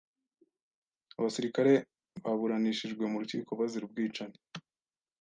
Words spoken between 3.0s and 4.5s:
mu rukiko bazira ubwicanyi.